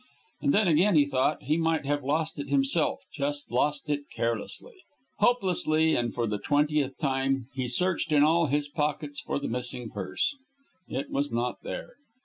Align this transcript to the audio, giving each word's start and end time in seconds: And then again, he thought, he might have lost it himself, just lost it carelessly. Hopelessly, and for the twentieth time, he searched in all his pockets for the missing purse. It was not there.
And 0.41 0.51
then 0.51 0.67
again, 0.67 0.95
he 0.95 1.05
thought, 1.05 1.43
he 1.43 1.57
might 1.57 1.85
have 1.85 2.03
lost 2.03 2.39
it 2.39 2.49
himself, 2.49 3.01
just 3.13 3.51
lost 3.51 3.87
it 3.87 4.09
carelessly. 4.09 4.73
Hopelessly, 5.19 5.93
and 5.95 6.11
for 6.11 6.25
the 6.25 6.39
twentieth 6.39 6.97
time, 6.97 7.49
he 7.53 7.67
searched 7.67 8.11
in 8.11 8.23
all 8.23 8.47
his 8.47 8.67
pockets 8.67 9.19
for 9.21 9.37
the 9.37 9.47
missing 9.47 9.91
purse. 9.91 10.35
It 10.87 11.11
was 11.11 11.31
not 11.31 11.61
there. 11.61 11.97